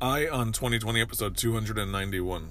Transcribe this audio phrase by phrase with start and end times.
[0.00, 2.50] Eye on 2020 episode 291.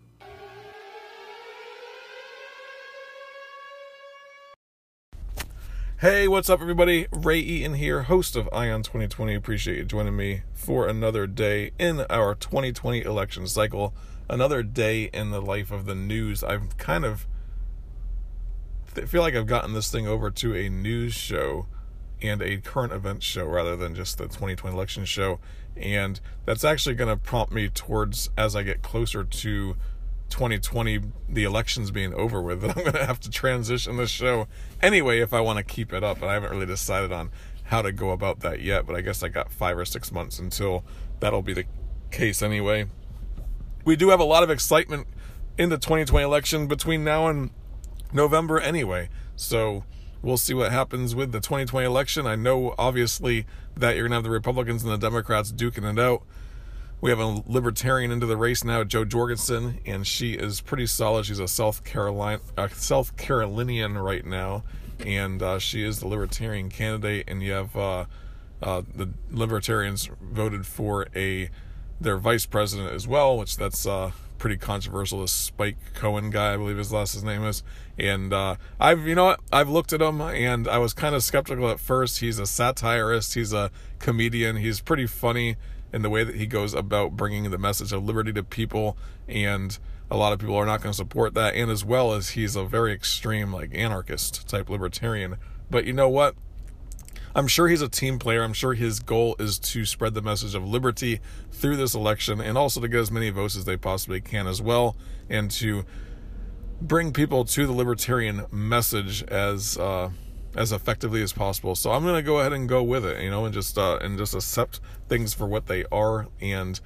[6.01, 7.05] Hey, what's up, everybody?
[7.11, 9.35] Ray Eaton here, host of Eye on 2020.
[9.35, 13.93] Appreciate you joining me for another day in our 2020 election cycle.
[14.27, 16.43] Another day in the life of the news.
[16.43, 17.27] I've kind of
[18.87, 21.67] feel like I've gotten this thing over to a news show
[22.19, 25.39] and a current events show rather than just the 2020 election show.
[25.77, 29.75] And that's actually going to prompt me towards as I get closer to
[30.31, 34.47] 2020 the elections being over with that I'm going to have to transition the show
[34.81, 37.29] anyway if I want to keep it up but I haven't really decided on
[37.63, 40.39] how to go about that yet but I guess I got 5 or 6 months
[40.39, 40.83] until
[41.19, 41.65] that'll be the
[42.09, 42.87] case anyway.
[43.85, 45.07] We do have a lot of excitement
[45.57, 47.51] in the 2020 election between now and
[48.13, 49.83] November anyway so
[50.21, 52.27] we'll see what happens with the 2020 election.
[52.27, 53.45] I know obviously
[53.75, 56.23] that you're going to have the Republicans and the Democrats duking it out
[57.01, 61.25] we have a libertarian into the race now, Jo Jorgensen, and she is pretty solid.
[61.25, 64.63] She's a South Carolina, uh, South Carolinian right now,
[64.99, 67.25] and uh, she is the libertarian candidate.
[67.27, 68.05] And you have uh,
[68.61, 71.49] uh, the libertarians voted for a
[71.99, 75.21] their vice president as well, which that's uh, pretty controversial.
[75.21, 77.63] This Spike Cohen guy, I believe his last his name is,
[77.97, 81.23] and uh, I've you know what I've looked at him and I was kind of
[81.23, 82.19] skeptical at first.
[82.19, 85.55] He's a satirist, he's a comedian, he's pretty funny
[85.93, 88.97] in the way that he goes about bringing the message of liberty to people
[89.27, 89.77] and
[90.09, 92.55] a lot of people are not going to support that and as well as he's
[92.55, 95.37] a very extreme like anarchist type libertarian
[95.69, 96.35] but you know what
[97.33, 98.43] I'm sure he's a team player.
[98.43, 101.21] I'm sure his goal is to spread the message of liberty
[101.51, 104.61] through this election and also to get as many votes as they possibly can as
[104.61, 104.97] well
[105.29, 105.85] and to
[106.81, 110.09] bring people to the libertarian message as uh,
[110.55, 111.75] as effectively as possible.
[111.75, 114.17] So I'm gonna go ahead and go with it, you know, and just uh, and
[114.17, 116.79] just accept things for what they are, and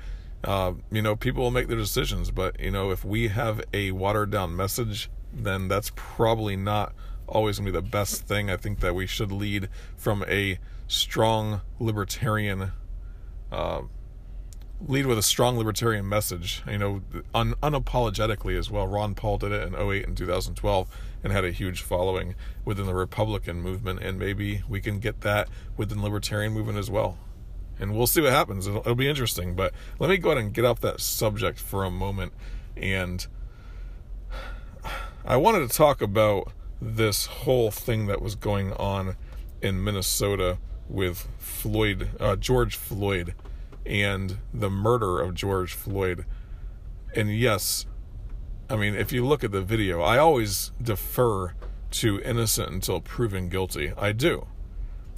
[0.44, 2.32] uh, you know, people will make their decisions.
[2.32, 6.94] But you know, if we have a watered down message, then that's probably not
[7.28, 8.50] always gonna be the best thing.
[8.50, 12.72] I think that we should lead from a strong libertarian.
[13.52, 13.84] Uh,
[14.88, 17.02] lead with a strong libertarian message, you know,
[17.34, 18.88] un- unapologetically as well.
[18.88, 20.88] Ron Paul did it in 08 and 2012
[21.24, 25.48] and had a huge following within the Republican movement, and maybe we can get that
[25.76, 27.18] within the libertarian movement as well.
[27.80, 28.68] And we'll see what happens.
[28.68, 29.56] It'll, it'll be interesting.
[29.56, 32.34] But let me go ahead and get off that subject for a moment.
[32.78, 33.26] And
[35.26, 39.16] I wanted to talk about this whole thing that was going on
[39.62, 43.34] in Minnesota with Floyd, uh, George Floyd
[43.86, 46.26] and the murder of George Floyd.
[47.16, 47.86] And yes,
[48.70, 51.54] I mean, if you look at the video, I always defer
[51.92, 53.94] to innocent until proven guilty.
[53.98, 54.48] I do.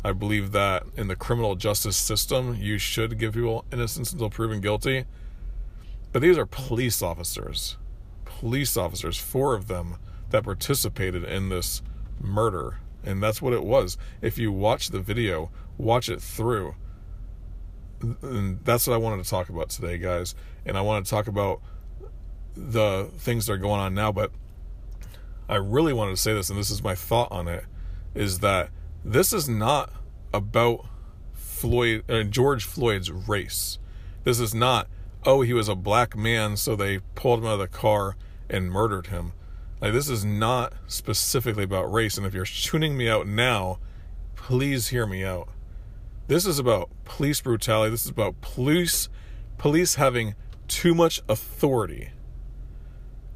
[0.03, 4.61] I believe that in the criminal justice system, you should give people innocence until proven
[4.61, 5.05] guilty.
[6.11, 7.77] But these are police officers.
[8.25, 9.97] Police officers, four of them,
[10.29, 11.81] that participated in this
[12.19, 12.79] murder.
[13.03, 13.97] And that's what it was.
[14.21, 16.75] If you watch the video, watch it through
[18.01, 20.35] and that's what I wanted to talk about today, guys.
[20.65, 21.61] And I want to talk about
[22.55, 24.31] the things that are going on now, but
[25.49, 27.65] I really wanted to say this, and this is my thought on it,
[28.13, 28.69] is that
[29.05, 29.91] this is not
[30.33, 30.85] about
[31.33, 33.79] Floyd uh, George Floyd's race.
[34.23, 34.87] This is not,
[35.25, 38.15] oh, he was a black man, so they pulled him out of the car
[38.49, 39.33] and murdered him.
[39.79, 42.17] Like this is not specifically about race.
[42.17, 43.79] And if you're tuning me out now,
[44.35, 45.49] please hear me out.
[46.27, 47.91] This is about police brutality.
[47.91, 49.07] This is about police
[49.57, 50.35] police having
[50.67, 52.11] too much authority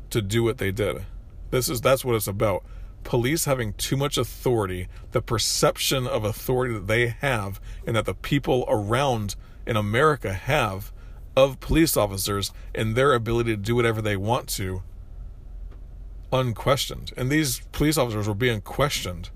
[0.10, 1.06] to do what they did.
[1.52, 2.66] This is that's what it's about.
[3.06, 8.14] Police having too much authority, the perception of authority that they have and that the
[8.14, 9.36] people around
[9.66, 10.92] in America have
[11.36, 14.84] of police officers and their ability to do whatever they want to
[16.34, 17.14] unquestioned.
[17.16, 19.30] And these police officers were being questioned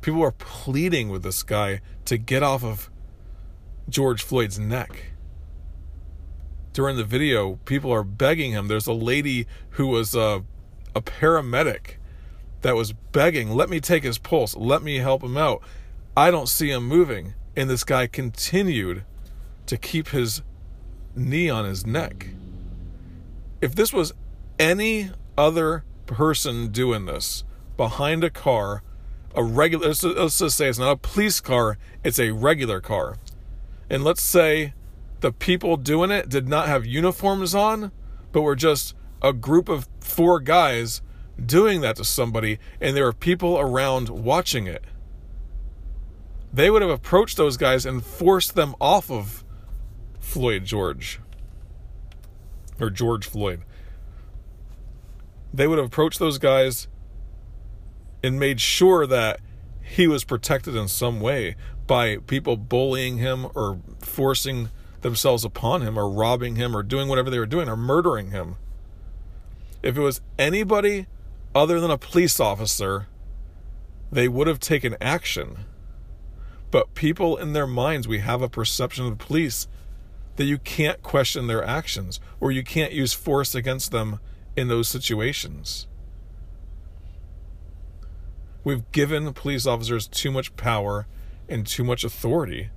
[0.00, 2.90] People are pleading with this guy to get off of
[3.88, 5.12] George Floyd's neck.
[6.72, 8.68] During the video, people are begging him.
[8.68, 10.44] There's a lady who was a,
[10.94, 11.96] a paramedic
[12.62, 15.62] that was begging, let me take his pulse, let me help him out.
[16.16, 17.34] I don't see him moving.
[17.56, 19.04] And this guy continued
[19.66, 20.42] to keep his
[21.14, 22.28] knee on his neck.
[23.60, 24.12] if this was
[24.58, 27.44] any other person doing this
[27.76, 28.82] behind a car,
[29.34, 33.18] a regular, let's, just say it's not a police car, it's a regular car.
[33.88, 34.74] And let's say
[35.20, 37.92] the people doing it did not have uniforms on,
[38.32, 41.02] but were just a group of four guys
[41.44, 44.84] doing that to somebody, and there were people around watching it.
[46.52, 49.44] They would have approached those guys and forced them off of
[50.18, 51.20] Floyd George
[52.80, 53.62] or George Floyd.
[55.52, 56.88] They would have approached those guys
[58.22, 59.40] and made sure that
[59.82, 61.56] he was protected in some way
[61.86, 64.68] by people bullying him or forcing
[65.00, 68.56] themselves upon him or robbing him or doing whatever they were doing or murdering him.
[69.82, 71.06] If it was anybody
[71.54, 73.08] other than a police officer,
[74.12, 75.64] they would have taken action.
[76.70, 79.66] But people in their minds, we have a perception of the police
[80.36, 84.20] that you can't question their actions or you can't use force against them
[84.56, 85.86] in those situations.
[88.62, 91.06] We've given police officers too much power
[91.48, 92.70] and too much authority.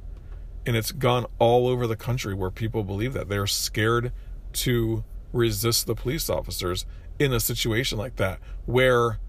[0.65, 3.27] And it's gone all over the country where people believe that.
[3.27, 4.11] They're scared
[4.53, 5.03] to
[5.33, 6.85] resist the police officers
[7.19, 9.19] in a situation like that, where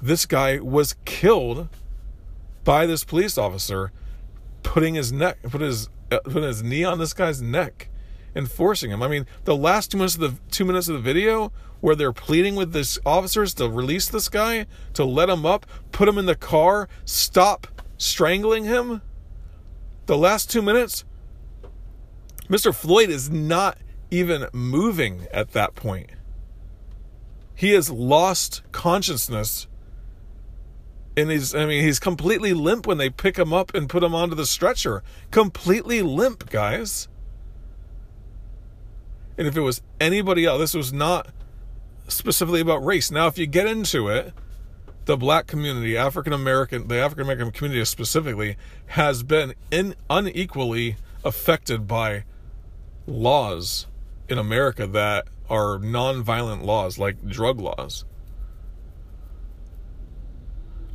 [0.00, 1.68] this guy was killed
[2.64, 3.92] by this police officer
[4.62, 7.88] putting his neck, put his, uh, put his knee on this guy's neck
[8.34, 9.02] and forcing him.
[9.02, 12.12] I mean, the last two minutes of the two minutes of the video where they're
[12.12, 16.26] pleading with this officers to release this guy, to let him up, put him in
[16.26, 17.66] the car, stop
[17.96, 19.00] strangling him.
[20.06, 21.04] The last two minutes,
[22.48, 22.74] Mr.
[22.74, 23.78] Floyd is not
[24.10, 26.10] even moving at that point.
[27.54, 29.66] He has lost consciousness.
[31.16, 34.14] And he's, I mean, he's completely limp when they pick him up and put him
[34.14, 35.02] onto the stretcher.
[35.32, 37.08] Completely limp, guys.
[39.38, 41.28] And if it was anybody else, this was not
[42.08, 43.10] specifically about race.
[43.10, 44.34] Now, if you get into it,
[45.04, 48.56] the black community, African American, the African American community specifically,
[48.88, 52.24] has been in, unequally affected by
[53.06, 53.86] laws
[54.28, 58.04] in America that are non-violent laws, like drug laws.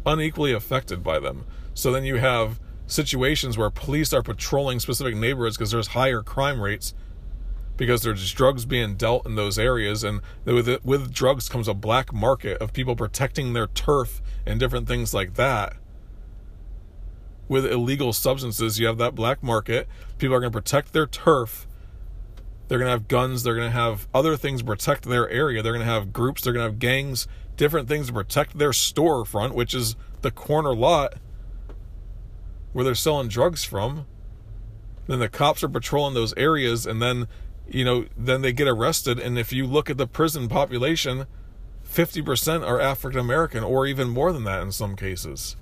[0.05, 1.45] Unequally affected by them.
[1.73, 6.61] So then you have situations where police are patrolling specific neighborhoods because there's higher crime
[6.61, 6.93] rates
[7.77, 11.73] because there's drugs being dealt in those areas and with it, with drugs comes a
[11.73, 15.73] black market of people protecting their turf and different things like that.
[17.47, 19.87] With illegal substances you have that black market.
[20.17, 21.67] People are going to protect their turf.
[22.67, 23.43] They're going to have guns.
[23.43, 25.61] They're going to have other things to protect their area.
[25.61, 26.41] They're going to have groups.
[26.41, 27.27] They're going to have gangs.
[27.57, 31.15] Different things to protect their storefront which is the corner lot
[32.71, 34.05] where they're selling drugs from.
[35.07, 37.27] Then the cops are patrolling those areas and then
[37.73, 39.19] you know, then they get arrested.
[39.19, 41.25] And if you look at the prison population,
[41.87, 45.55] 50% are African American, or even more than that in some cases.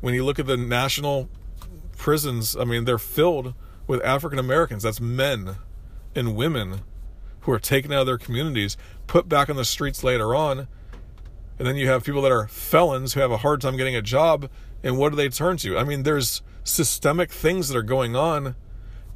[0.00, 1.28] When you look at the national
[1.96, 3.54] prisons, I mean, they're filled
[3.86, 4.82] with African Americans.
[4.82, 5.56] That's men
[6.14, 6.80] and women
[7.40, 10.68] who are taken out of their communities, put back on the streets later on.
[11.58, 14.02] And then you have people that are felons who have a hard time getting a
[14.02, 14.48] job.
[14.82, 15.78] And what do they turn to?
[15.78, 18.56] I mean, there's systemic things that are going on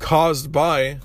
[0.04, 0.98] caused by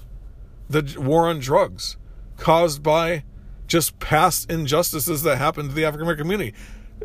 [0.70, 1.96] the war on drugs,
[2.36, 3.24] caused by
[3.66, 6.54] just past injustices that happened to the African American community.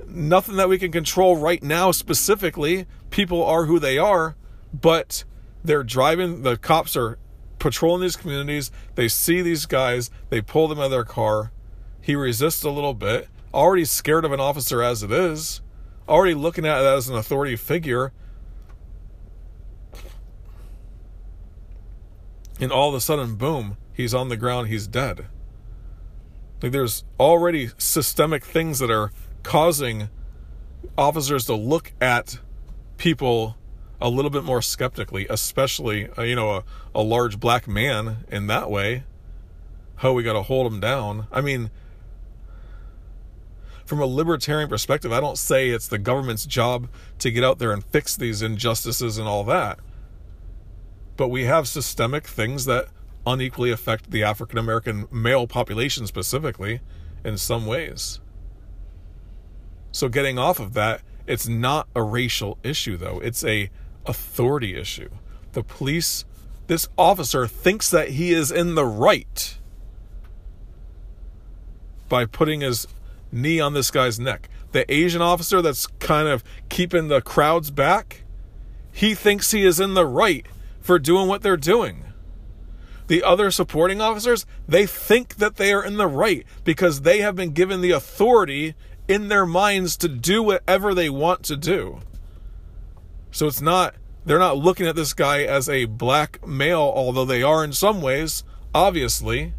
[0.08, 2.86] Nothing that we can control right now specifically.
[3.10, 4.34] People are who they are,
[4.72, 5.22] but
[5.62, 7.16] they're driving, the cops are
[7.60, 8.72] patrolling these communities.
[8.96, 11.52] They see these guys, they pull them out of their car.
[12.00, 15.62] He resists a little bit, already scared of an officer as it is,
[16.08, 18.12] already looking at it as an authority figure
[22.60, 25.26] and all of a sudden, boom, he's on the ground, he's dead.
[26.62, 30.08] Like there's already systemic things that are causing
[30.96, 32.38] officers to look at
[32.96, 33.56] people
[34.00, 38.46] a little bit more skeptically, especially uh, you know a, a large black man in
[38.46, 39.04] that way.
[40.02, 41.26] Oh, we got to hold him down.
[41.30, 41.70] I mean,
[43.84, 47.72] from a libertarian perspective, I don't say it's the government's job to get out there
[47.72, 49.78] and fix these injustices and all that
[51.16, 52.88] but we have systemic things that
[53.26, 56.80] unequally affect the African American male population specifically
[57.24, 58.20] in some ways.
[59.92, 63.20] So getting off of that, it's not a racial issue though.
[63.20, 63.70] It's a
[64.06, 65.10] authority issue.
[65.52, 66.24] The police
[66.66, 69.58] this officer thinks that he is in the right
[72.08, 72.86] by putting his
[73.30, 74.48] knee on this guy's neck.
[74.72, 78.24] The Asian officer that's kind of keeping the crowds back,
[78.92, 80.46] he thinks he is in the right
[80.84, 82.04] for doing what they're doing.
[83.06, 87.34] The other supporting officers, they think that they are in the right because they have
[87.34, 88.74] been given the authority
[89.08, 92.00] in their minds to do whatever they want to do.
[93.30, 93.94] So it's not,
[94.26, 98.02] they're not looking at this guy as a black male, although they are in some
[98.02, 99.54] ways, obviously.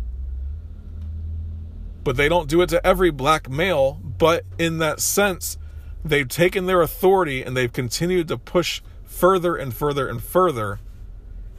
[2.03, 3.99] But they don't do it to every black male.
[4.03, 5.57] But in that sense,
[6.03, 10.79] they've taken their authority and they've continued to push further and further and further.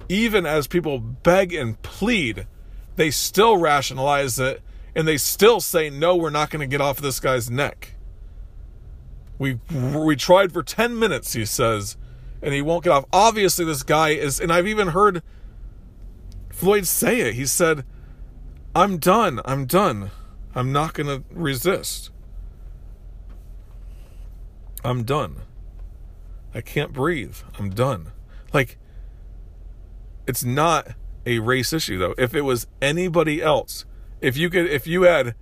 [0.08, 2.46] Even as people beg and plead,
[2.96, 4.62] they still rationalize it
[4.94, 7.94] and they still say, no, we're not going to get off this guy's neck.
[9.38, 11.98] We, we tried for 10 minutes, he says,
[12.40, 13.04] and he won't get off.
[13.12, 15.22] Obviously, this guy is, and I've even heard
[16.50, 17.34] Floyd say it.
[17.34, 17.84] He said,
[18.74, 19.40] I'm done.
[19.44, 20.10] I'm done.
[20.54, 22.10] I'm not going to resist.
[24.82, 25.42] I'm done.
[26.54, 27.36] I can't breathe.
[27.58, 28.12] I'm done.
[28.54, 28.78] Like,
[30.26, 30.88] it's not
[31.24, 32.14] a race issue, though.
[32.18, 33.84] If it was anybody else,
[34.20, 35.34] if you could, if you had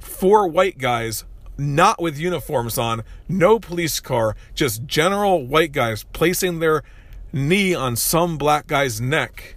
[0.00, 1.24] four white guys
[1.56, 6.82] not with uniforms on, no police car, just general white guys placing their
[7.32, 9.56] knee on some black guy's neck,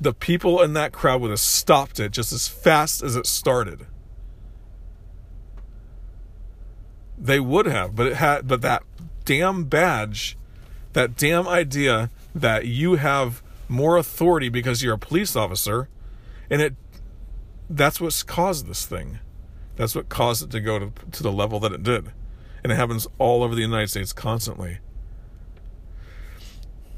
[0.00, 3.86] the people in that crowd would have stopped it just as fast as it started.
[7.18, 8.84] They would have, but it had, but that
[9.24, 10.38] damn badge,
[10.92, 12.10] that damn idea
[12.40, 15.88] that you have more authority because you're a police officer
[16.50, 16.74] and it
[17.70, 19.18] that's what's caused this thing.
[19.76, 22.12] That's what caused it to go to, to the level that it did.
[22.62, 24.78] And it happens all over the United States constantly.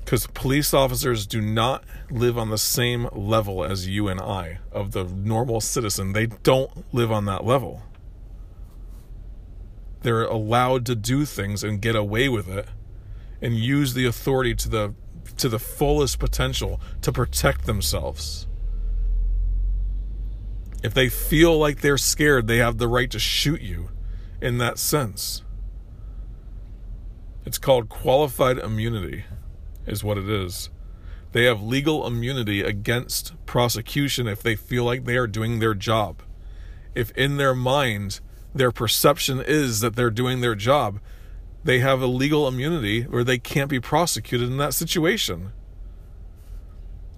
[0.05, 4.93] Because police officers do not live on the same level as you and I, of
[4.93, 6.13] the normal citizen.
[6.13, 7.83] They don't live on that level.
[10.03, 12.67] They're allowed to do things and get away with it
[13.43, 14.95] and use the authority to the
[15.39, 18.47] to the fullest potential to protect themselves.
[20.83, 23.91] If they feel like they're scared, they have the right to shoot you
[24.41, 25.43] in that sense.
[27.45, 29.25] It's called qualified immunity,
[29.87, 30.71] is what it is.
[31.33, 36.23] They have legal immunity against prosecution if they feel like they are doing their job.
[36.95, 38.21] If in their mind
[38.55, 41.01] their perception is that they're doing their job,
[41.63, 45.53] they have a legal immunity where they can't be prosecuted in that situation.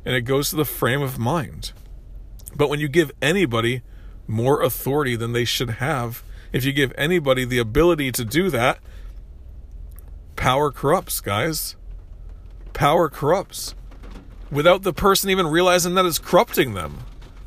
[0.05, 1.73] And it goes to the frame of mind.
[2.55, 3.83] But when you give anybody
[4.27, 8.79] more authority than they should have, if you give anybody the ability to do that,
[10.37, 11.77] power corrupts, guys.
[12.73, 13.75] Power corrupts.
[14.51, 16.99] Without the person even realizing that it's corrupting them,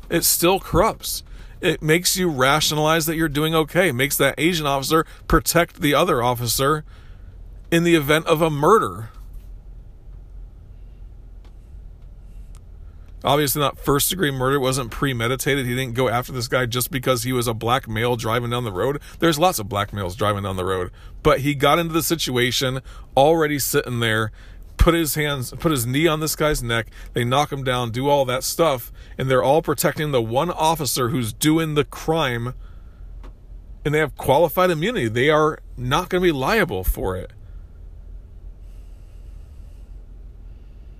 [0.08, 1.22] it still corrupts.
[1.60, 3.88] It makes you rationalize that you're doing okay.
[3.88, 6.84] It makes that Asian officer protect the other officer
[7.70, 9.10] in the event of a murder.
[13.26, 17.24] obviously not first degree murder wasn't premeditated he didn't go after this guy just because
[17.24, 20.44] he was a black male driving down the road there's lots of black males driving
[20.44, 20.90] down the road
[21.24, 22.80] but he got into the situation
[23.16, 24.30] already sitting there
[24.86, 28.08] put his hands put his knee on this guy's neck they knock him down do
[28.08, 32.54] all that stuff and they're all protecting the one officer who's doing the crime
[33.84, 37.32] and they have qualified immunity they are not going to be liable for it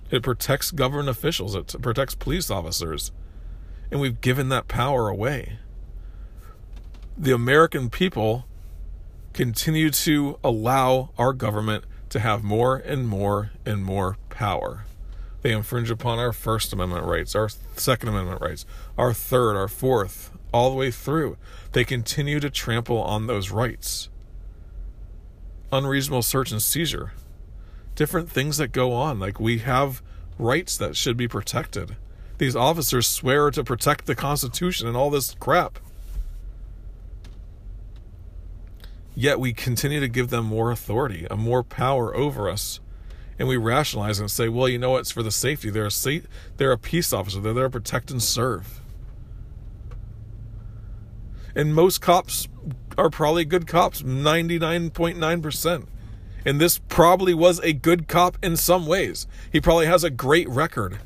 [0.09, 3.11] It protects government officials, it protects police officers.
[3.91, 5.59] And we've given that power away.
[7.17, 8.45] The American people
[9.33, 14.85] continue to allow our government to have more and more and more power.
[15.41, 18.65] They infringe upon our First Amendment rights, our Second Amendment rights,
[18.97, 21.37] our third, our fourth, all the way through.
[21.71, 24.09] They continue to trample on those rights.
[25.71, 27.13] Unreasonable search and seizure
[27.97, 29.19] different things that go on.
[29.19, 30.01] Like we have
[30.39, 31.97] rights that should be protected.
[32.37, 35.79] These officers swear to protect the Constitution and all this crap.
[39.19, 42.79] Yet we continue to give them more authority, a more power over us.
[43.39, 45.71] And we rationalize and say, well, you know, it's for the safety.
[45.71, 46.19] They're a, sa-
[46.57, 47.41] they're a peace officer.
[47.41, 48.79] They're there to protect and serve.
[51.55, 52.47] And most cops
[52.95, 55.87] are probably good cops, 99.9%.
[56.45, 59.25] And this probably was a good cop in some ways.
[59.51, 60.99] He probably has a great record.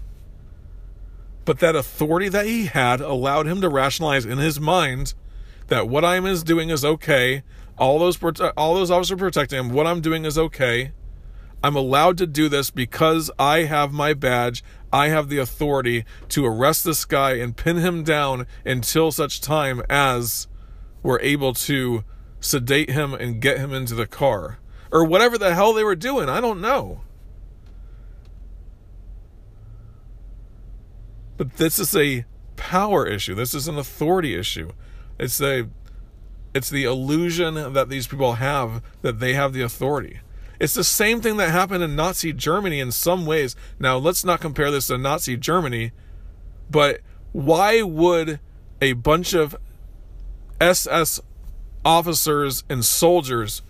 [1.46, 5.14] But that authority that he had allowed him to rationalize in his mind
[5.68, 7.44] that what I'm is doing is okay.
[7.78, 8.22] All those
[8.58, 9.70] all those officers protecting him.
[9.70, 10.92] What I'm doing is okay.
[11.64, 14.64] I'm allowed to do this because I have my badge.
[14.92, 19.84] I have the authority to arrest this guy and pin him down until such time
[19.90, 20.48] as
[21.04, 22.04] we're able to
[22.40, 24.58] sedate him and get him into the car
[24.92, 26.30] or whatever the hell they were doing.
[26.30, 27.02] I don't know.
[31.38, 32.26] But this is a
[32.56, 33.34] power issue.
[33.34, 34.72] This is an authority issue.
[35.18, 35.70] It's a
[36.54, 40.20] it's the illusion that these people have that they have the authority.
[40.60, 43.56] It's the same thing that happened in Nazi Germany in some ways.
[43.80, 45.92] Now, let's not compare this to Nazi Germany,
[46.70, 47.00] but
[47.32, 48.40] why would
[48.80, 49.56] a bunch of
[50.60, 51.20] SS
[51.84, 53.64] officers and soldiers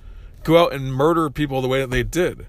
[0.44, 2.48] go out and murder people the way that they did?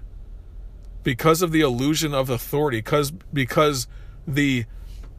[1.03, 3.87] Because of the illusion of authority, because because
[4.27, 4.65] the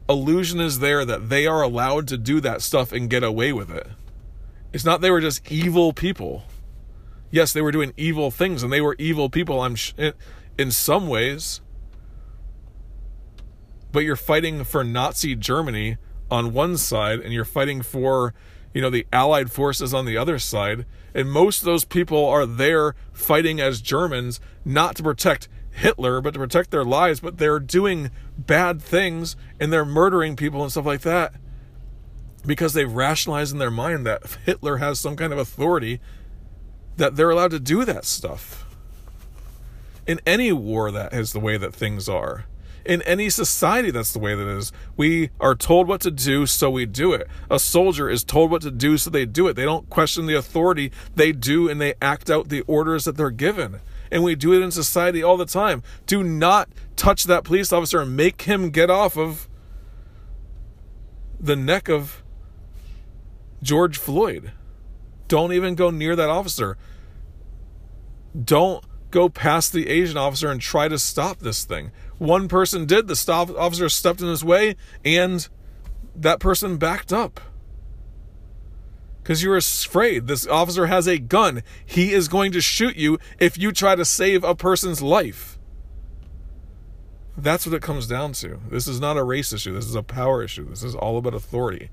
[0.07, 3.71] illusion is there that they are allowed to do that stuff and get away with
[3.71, 3.87] it.
[4.75, 6.43] It's not they were just evil people.
[7.31, 9.93] Yes, they were doing evil things and they were evil people I'm sh-
[10.57, 11.61] in some ways.
[13.93, 15.95] But you're fighting for Nazi Germany
[16.29, 18.33] on one side and you're fighting for,
[18.73, 22.45] you know, the allied forces on the other side, and most of those people are
[22.45, 27.61] there fighting as Germans not to protect Hitler, but to protect their lives, but they're
[27.61, 31.33] doing bad things and they're murdering people and stuff like that
[32.45, 35.99] because they've rationalized in their mind that Hitler has some kind of authority
[36.97, 38.65] that they're allowed to do that stuff.
[40.07, 42.45] In any war, that is the way that things are.
[42.85, 44.71] In any society, that's the way that is.
[44.95, 47.27] We are told what to do, so we do it.
[47.49, 49.53] A soldier is told what to do, so they do it.
[49.53, 50.91] They don't question the authority.
[51.15, 53.79] They do and they act out the orders that they're given.
[54.11, 55.81] And we do it in society all the time.
[56.05, 59.49] Do not touch that police officer and make him get off of
[61.39, 62.23] the neck of
[63.65, 64.51] George Floyd.
[65.27, 66.77] Don't even go near that officer.
[68.39, 71.91] Don't go past the Asian officer and try to stop this thing.
[72.19, 75.47] One person did, the stop officer stepped in his way, and
[76.15, 77.39] that person backed up.
[79.23, 80.27] Because you're afraid.
[80.27, 81.63] This officer has a gun.
[81.83, 85.57] He is going to shoot you if you try to save a person's life.
[87.35, 88.59] That's what it comes down to.
[88.69, 89.73] This is not a race issue.
[89.73, 90.69] This is a power issue.
[90.69, 91.89] This is all about authority.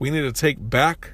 [0.00, 1.12] We need to take back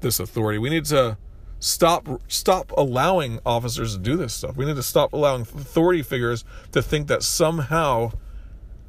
[0.00, 0.58] this authority.
[0.58, 1.18] We need to
[1.60, 4.56] stop stop allowing officers to do this stuff.
[4.56, 8.12] We need to stop allowing authority figures to think that somehow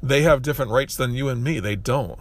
[0.02, 1.60] they have different rights than you and me.
[1.60, 2.18] They don't.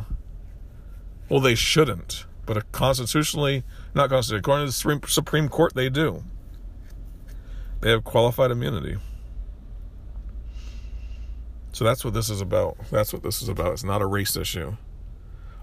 [1.29, 2.25] Well, they shouldn't.
[2.45, 3.63] But constitutionally,
[3.95, 6.25] not constitutionally, according to the Supreme, Supreme Court, they do.
[7.79, 8.97] They have qualified immunity.
[11.71, 12.77] So that's what this is about.
[12.91, 13.71] That's what this is about.
[13.71, 14.75] It's not a race issue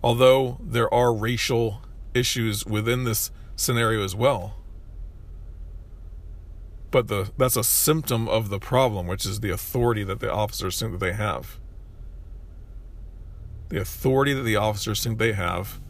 [0.02, 1.82] although there are racial
[2.14, 4.54] issues within this scenario as well.
[6.90, 10.80] But the that's a symptom of the problem, which is the authority that the officers
[10.80, 11.58] think that they have.
[13.68, 15.80] The authority that the officers think they have,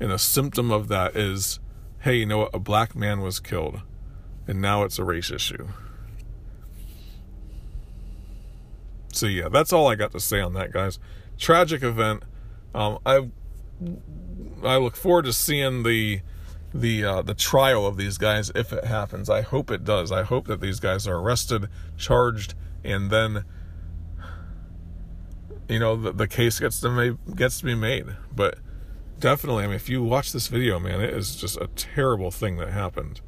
[0.00, 1.60] and a symptom of that is,
[2.00, 2.50] hey, you know what?
[2.52, 3.82] A black man was killed,
[4.48, 5.68] and now it's a race issue.
[9.12, 10.98] So yeah, that's all I got to say on that, guys.
[11.38, 12.24] Tragic event
[12.74, 13.28] um, I
[14.62, 16.20] I look forward to seeing the
[16.72, 19.30] the uh, the trial of these guys if it happens.
[19.30, 20.10] I hope it does.
[20.10, 23.44] I hope that these guys are arrested, charged, and then
[25.68, 28.06] you know the, the case gets to made, gets to be made.
[28.34, 28.58] But
[29.20, 32.56] definitely, I mean, if you watch this video, man, it is just a terrible thing
[32.56, 33.20] that happened.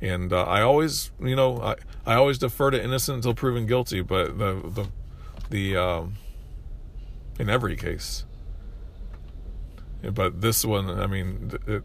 [0.00, 1.74] And uh, I always, you know, I,
[2.06, 4.00] I always defer to innocent until proven guilty.
[4.00, 4.88] But the the
[5.50, 6.14] the um,
[7.38, 8.24] in every case,
[10.02, 11.82] but this one, I mean, it,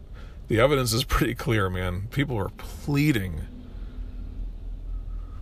[0.48, 2.08] the evidence is pretty clear, man.
[2.10, 3.42] People are pleading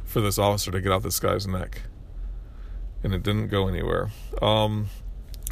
[0.05, 1.83] for this officer to get off this guy's neck,
[3.03, 4.11] and it didn't go anywhere.
[4.41, 4.89] Um,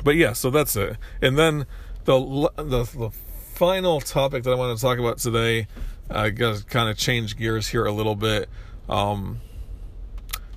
[0.04, 0.96] but yeah, so that's it.
[1.20, 1.66] And then
[2.04, 3.10] the the, the
[3.54, 5.66] final topic that I want to talk about today,
[6.08, 8.48] I got to kind of change gears here a little bit.
[8.88, 9.40] Um,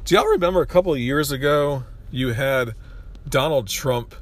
[0.06, 2.76] do y'all remember a couple of years ago you had
[3.28, 4.16] Donald Trump,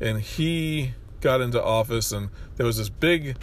[0.00, 3.36] and he got into office, and there was this big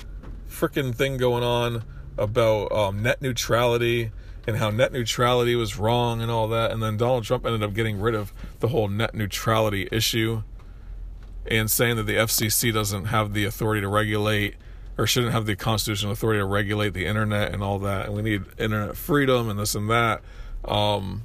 [0.49, 1.83] freaking thing going on
[2.17, 4.11] about um, net neutrality
[4.47, 6.71] and how net neutrality was wrong and all that.
[6.71, 10.43] And then Donald Trump ended up getting rid of the whole net neutrality issue
[11.47, 14.55] and saying that the FCC doesn't have the authority to regulate
[14.97, 18.05] or shouldn't have the constitutional authority to regulate the internet and all that.
[18.05, 20.21] And we need internet freedom and this and that.
[20.63, 21.23] Um,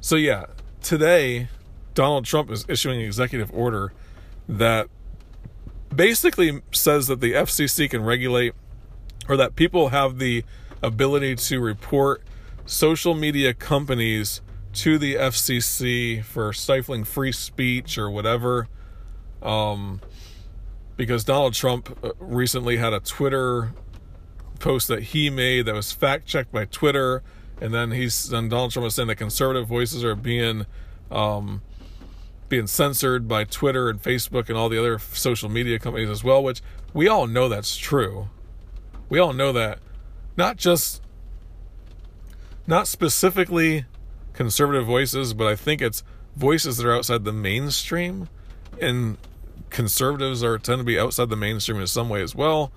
[0.00, 0.46] so, yeah,
[0.82, 1.48] today
[1.96, 3.92] Donald Trump is issuing an executive order
[4.46, 4.88] that
[5.92, 8.52] basically says that the FCC can regulate
[9.28, 10.44] or that people have the
[10.82, 12.22] ability to report
[12.66, 14.42] social media companies
[14.74, 18.68] to the FCC for stifling free speech or whatever.
[19.42, 20.02] Um,
[20.96, 23.72] because Donald Trump uh, recently had a Twitter
[24.58, 27.22] post that he made that was fact checked by Twitter,
[27.58, 30.66] and then he's then Donald Trump was saying that conservative voices are being
[31.10, 31.62] um,
[32.48, 36.42] being censored by Twitter and Facebook and all the other social media companies as well,
[36.42, 38.28] which we all know that's true.
[39.08, 39.78] We all know that
[40.36, 41.02] not just
[42.66, 43.84] not specifically
[44.32, 46.02] conservative voices, but I think it's
[46.36, 48.28] voices that are outside the mainstream
[48.80, 49.16] and
[49.70, 52.72] conservatives are tend to be outside the mainstream in some way as well.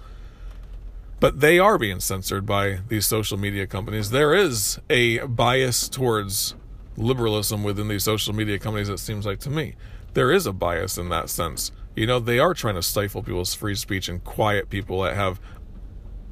[1.20, 4.12] But they are being censored by these social media companies.
[4.12, 6.56] There is a bias towards
[7.00, 9.76] liberalism within these social media companies, it seems like to me.
[10.14, 11.72] There is a bias in that sense.
[11.96, 15.40] You know, they are trying to stifle people's free speech and quiet people that have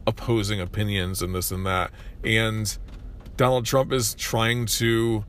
[0.05, 1.91] opposing opinions and this and that.
[2.23, 2.77] And
[3.35, 5.25] Donald Trump is trying to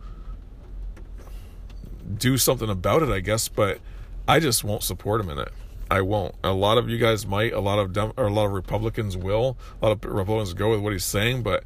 [2.17, 3.81] do something about it, I guess, but
[4.27, 5.53] I just won't support him in it.
[5.91, 6.35] I won't.
[6.45, 7.53] A lot of you guys might.
[7.53, 9.57] A lot of Dem- or a lot of Republicans will.
[9.81, 11.65] A lot of Republicans go with what he's saying, but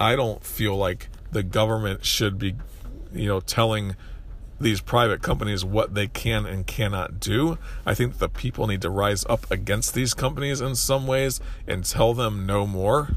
[0.00, 2.54] I don't feel like the government should be
[3.12, 3.96] you know, telling
[4.60, 7.58] these private companies what they can and cannot do.
[7.86, 11.84] I think the people need to rise up against these companies in some ways and
[11.84, 13.10] tell them no more.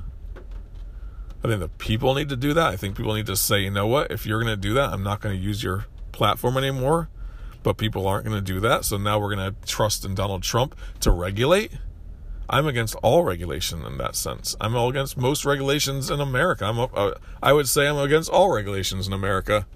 [1.43, 2.67] I think the people need to do that.
[2.67, 4.93] I think people need to say, you know what, if you're going to do that,
[4.93, 7.10] I'm not going to use your platform anymore.
[7.63, 8.86] But people aren't going to do that.
[8.86, 11.71] So now we're going to trust in Donald Trump to regulate.
[12.49, 14.56] I'm against all regulation in that sense.
[14.60, 16.65] I'm all against most regulations in America.
[16.65, 19.67] I'm, uh, I would say I'm against all regulations in America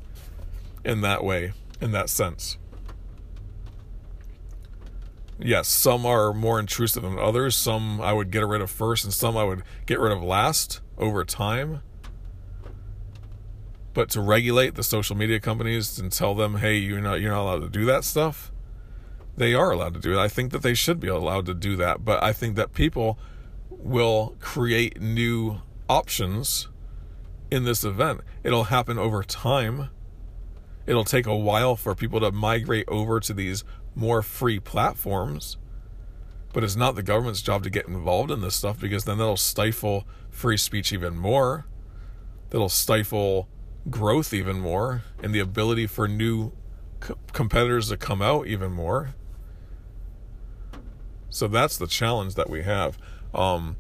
[0.86, 2.58] in that way, in that sense.
[5.38, 7.58] Yes, some are more intrusive than others.
[7.58, 10.80] Some I would get rid of first, and some I would get rid of last
[10.98, 11.82] over time.
[13.94, 17.42] But to regulate the social media companies and tell them, "Hey, you're not you're not
[17.42, 18.52] allowed to do that stuff,"
[19.36, 20.22] they are allowed to do it.
[20.22, 22.06] I think that they should be allowed to do that.
[22.06, 23.20] But I think that people
[23.70, 26.70] will create new options
[27.52, 28.22] in this event.
[28.44, 29.90] It'll happen over time
[30.86, 33.64] it'll take a while for people to migrate over to these
[33.96, 35.58] more free platforms.
[36.54, 39.38] But it's not the government's job to get involved in this stuff because then that'll
[39.38, 41.66] stifle free speech even more.
[42.50, 43.50] That'll stifle
[43.90, 46.54] growth even more and the ability for new
[47.00, 49.16] co- competitors to come out even more.
[51.30, 52.98] So that's the challenge that we have.
[53.34, 53.76] Um,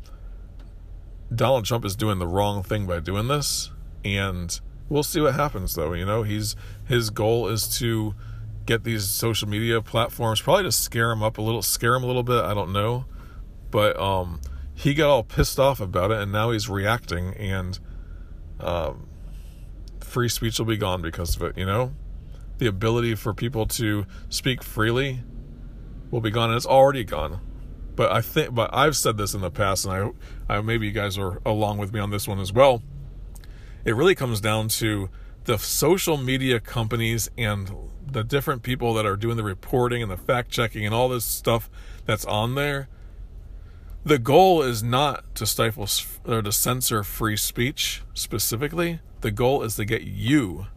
[1.34, 3.72] Donald Trump is doing the wrong thing by doing this.
[4.04, 6.24] And we'll see what happens though you know?
[6.24, 6.56] He's
[6.88, 8.16] his goal is to
[8.66, 12.08] get these social media platforms probably to scare him up a little scare him a
[12.08, 13.06] little bit i don't know.
[13.72, 14.42] But um
[14.74, 17.80] he got all pissed off about it and now he's reacting and
[18.60, 19.08] um
[20.02, 21.94] free speech will be gone because of it you know?
[22.58, 25.22] The ability for people to speak freely
[26.10, 27.42] will be gone and it's already gone.
[27.96, 30.14] But i think but i've said this in the past and
[30.50, 32.82] i i maybe you guys are along with me on this one as well
[33.86, 35.10] it really comes down to
[35.46, 37.72] the social media companies and
[38.06, 41.24] the different people that are doing the reporting and the fact checking and all this
[41.24, 41.70] stuff
[42.06, 42.90] that's on there.
[44.04, 45.88] The goal is not to stifle
[46.28, 49.00] or to censor free speech specifically.
[49.22, 50.68] The goal is to get you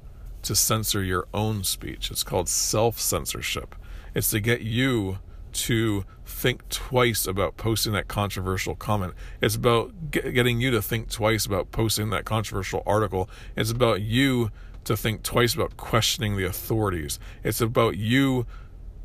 [0.43, 2.11] to censor your own speech.
[2.11, 3.75] It's called self censorship.
[4.15, 5.19] It's to get you
[5.67, 9.15] to think twice about posting that controversial comment.
[9.41, 13.29] It's about get, getting you to think twice about posting that controversial article.
[13.57, 14.51] It's about you
[14.85, 17.19] to think twice about questioning the authorities.
[17.43, 18.47] It's about you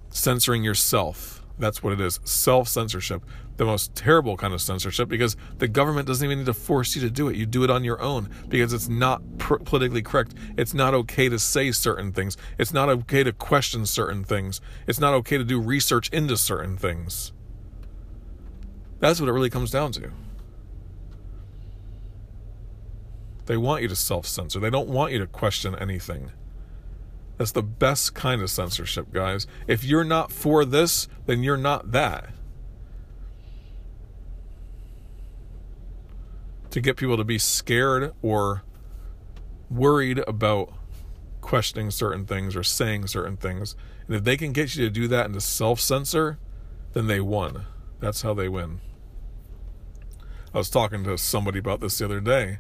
[0.10, 3.24] censoring yourself that's what it is self censorship.
[3.58, 7.02] The most terrible kind of censorship because the government doesn't even need to force you
[7.02, 7.36] to do it.
[7.36, 10.34] You do it on your own because it's not pr- politically correct.
[10.58, 12.36] It's not okay to say certain things.
[12.58, 14.60] It's not okay to question certain things.
[14.88, 17.32] It's not okay to do research into certain things.
[19.00, 20.12] That's what it really comes down to.
[23.46, 26.32] They want you to self censor, they don't want you to question anything.
[27.38, 29.48] That's the best kind of censorship, guys.
[29.68, 32.30] If you're not for this, then you're not that.
[36.74, 38.64] To get people to be scared or
[39.70, 40.74] worried about
[41.40, 43.76] questioning certain things or saying certain things.
[44.08, 46.40] And if they can get you to do that and to self censor,
[46.94, 47.66] then they won.
[48.00, 48.82] That's how they win.
[50.52, 52.58] I was talking to somebody about this the other day,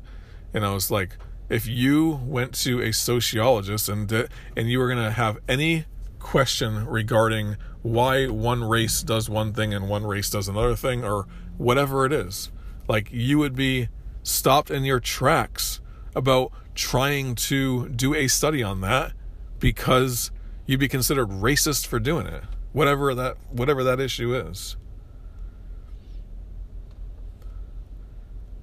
[0.53, 1.17] and I was like,
[1.49, 4.11] if you went to a sociologist and
[4.55, 5.85] and you were going to have any
[6.19, 11.27] question regarding why one race does one thing and one race does another thing or
[11.57, 12.51] whatever it is
[12.87, 13.89] like you would be
[14.23, 15.81] stopped in your tracks
[16.15, 19.13] about trying to do a study on that
[19.59, 20.31] because
[20.65, 24.75] you'd be considered racist for doing it whatever that whatever that issue is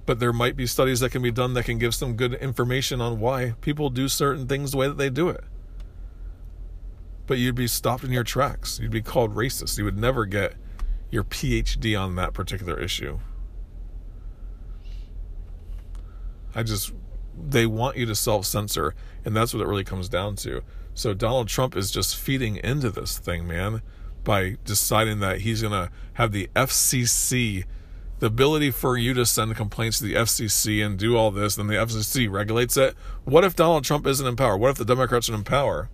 [0.05, 2.99] but there might be studies that can be done that can give some good information
[2.99, 5.43] on why people do certain things the way that they do it.
[7.27, 8.77] but you'd be stopped in your tracks.
[8.81, 9.77] You'd be called racist.
[9.77, 10.55] You would never get
[11.11, 13.19] your PhD on that particular issue.
[16.55, 16.93] I just,
[17.37, 20.61] they want you to self censor, and that's what it really comes down to.
[20.93, 23.81] So Donald Trump is just feeding into this thing, man,
[24.23, 27.65] by deciding that he's going to have the FCC,
[28.19, 31.67] the ability for you to send complaints to the FCC and do all this, then
[31.67, 32.95] the FCC regulates it.
[33.23, 34.57] What if Donald Trump isn't in power?
[34.57, 35.89] What if the Democrats are in power?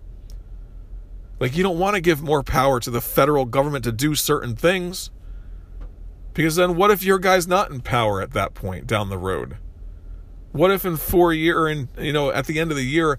[1.40, 4.56] Like, you don't want to give more power to the federal government to do certain
[4.56, 5.10] things.
[6.34, 9.56] Because then, what if your guy's not in power at that point down the road?
[10.52, 13.18] What if in four year and you know at the end of the year,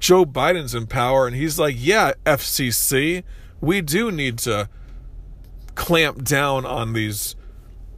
[0.00, 3.22] Joe Biden's in power and he's like, yeah, FCC,
[3.60, 4.68] we do need to
[5.74, 7.36] clamp down on these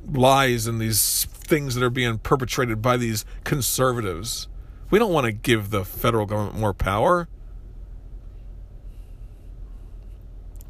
[0.07, 4.49] lies and these things that are being perpetrated by these conservatives.
[4.91, 7.29] We don't want to give the federal government more power.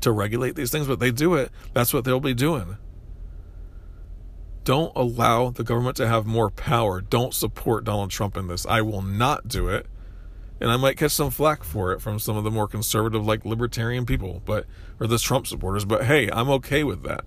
[0.07, 1.51] to regulate these things, but they do it.
[1.73, 2.77] That's what they'll be doing.
[4.67, 7.01] Don't allow the government to have more power.
[7.01, 8.67] Don't support Donald Trump in this.
[8.67, 9.87] I will not do it.
[10.61, 13.45] And I might catch some flack for it from some of the more conservative, like
[13.45, 14.67] libertarian people, but
[14.99, 15.85] or the Trump supporters.
[15.85, 17.27] But hey, I'm okay with that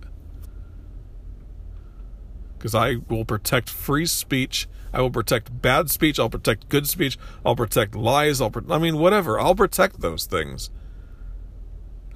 [2.58, 4.68] because I will protect free speech.
[4.92, 6.20] I will protect bad speech.
[6.20, 7.16] I'll protect good speech.
[7.42, 8.42] I'll protect lies.
[8.42, 9.40] I'll, pro- I mean, whatever.
[9.40, 10.68] I'll protect those things.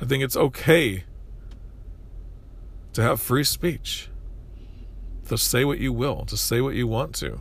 [0.03, 1.05] I think it's okay
[2.93, 4.11] to have free speech,
[5.29, 7.41] to say what you will, to say what you want to.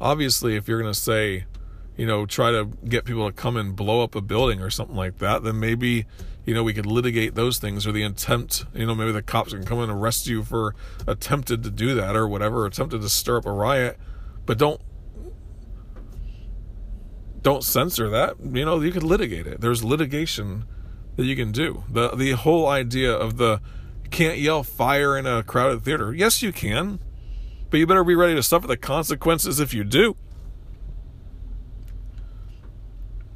[0.00, 1.44] Obviously, if you're going to say,
[1.96, 4.96] you know, try to get people to come and blow up a building or something
[4.96, 6.06] like that, then maybe,
[6.44, 9.52] you know, we could litigate those things or the attempt, you know, maybe the cops
[9.52, 10.74] can come and arrest you for
[11.06, 13.98] attempted to do that or whatever, attempted to stir up a riot,
[14.44, 14.80] but don't
[17.44, 18.36] don't censor that.
[18.42, 19.60] You know, you could litigate it.
[19.60, 20.64] There's litigation
[21.16, 21.84] that you can do.
[21.88, 23.60] The the whole idea of the
[24.14, 26.14] can't yell fire in a crowded theater.
[26.14, 27.00] Yes, you can.
[27.68, 30.16] But you better be ready to suffer the consequences if you do.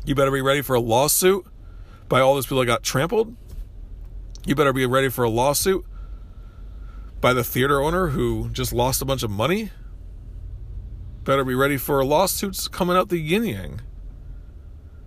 [0.04, 1.44] You better be ready for a lawsuit
[2.08, 3.36] by all those people that got trampled.
[4.46, 5.84] You better be ready for a lawsuit
[7.20, 9.70] by the theater owner who just lost a bunch of money.
[11.24, 13.80] Better be ready for lawsuits coming out the yin yang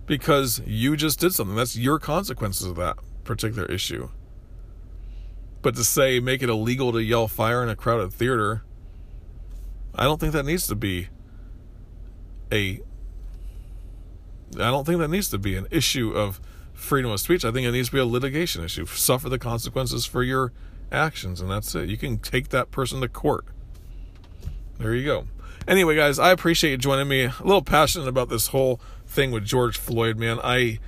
[0.04, 1.56] because you just did something.
[1.56, 4.10] That's your consequences of that particular issue.
[5.62, 8.62] But to say make it illegal to yell fire in a crowded theater,
[9.94, 11.08] I don't think that needs to be
[12.50, 12.80] a
[14.54, 16.40] I don't think that needs to be an issue of
[16.74, 17.44] freedom of speech.
[17.44, 18.84] I think it needs to be a litigation issue.
[18.86, 20.52] Suffer the consequences for your
[20.90, 21.88] actions, and that's it.
[21.88, 23.46] You can take that person to court.
[24.78, 25.26] There you go.
[25.66, 27.24] Anyway, guys, I appreciate you joining me.
[27.24, 30.38] A little passionate about this whole thing with George Floyd, man.
[30.42, 30.80] I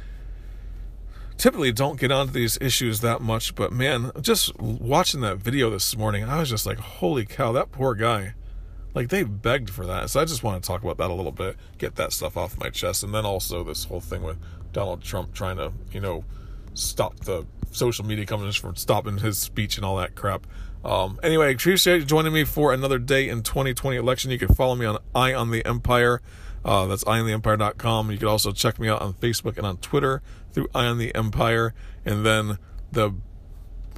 [1.37, 5.97] typically don't get onto these issues that much, but man, just watching that video this
[5.97, 8.35] morning, I was just like, holy cow, that poor guy.
[8.95, 10.11] Like they begged for that.
[10.11, 12.59] So I just want to talk about that a little bit, get that stuff off
[12.59, 14.39] my chest, and then also this whole thing with
[14.73, 16.25] Donald Trump trying to, you know,
[16.75, 20.47] stop the social media companies from stopping his speech and all that crap.
[20.85, 24.31] Um, anyway, appreciate you joining me for another day in 2020 election.
[24.31, 26.21] You can follow me on Eye on the Empire.
[26.65, 28.11] Uh, that's eyeontheempire.com.
[28.11, 30.23] You can also check me out on Facebook and on Twitter
[30.53, 31.75] through Eye on the Empire.
[32.05, 32.59] And then
[32.93, 33.11] the,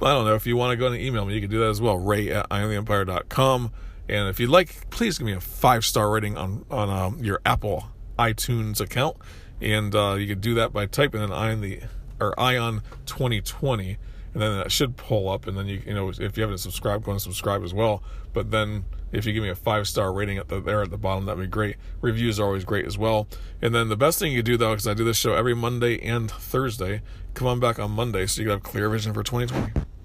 [0.01, 1.69] I don't know, if you want to go and email me, you can do that
[1.69, 3.71] as well, ray at eyeontheempire.com.
[4.09, 7.41] And if you'd like, please give me a five star rating on, on um, your
[7.45, 7.85] Apple
[8.17, 9.17] iTunes account.
[9.61, 11.81] And uh, you can do that by typing in Eye on the
[12.19, 13.97] or Eye on 2020
[14.37, 17.03] and then that should pull up and then you you know if you haven't subscribed
[17.03, 18.03] go and subscribe as well.
[18.33, 20.97] But then if you give me a five star rating at the there at the
[20.97, 21.77] bottom that'd be great.
[22.01, 23.27] Reviews are always great as well.
[23.63, 25.99] And then the best thing you do though because i do this show every monday
[25.99, 27.01] and thursday
[27.33, 29.96] come on back on monday so you can have clear vision for 2020